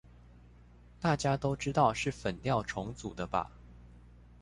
[0.99, 3.51] 大家都知道是粉料重組的吧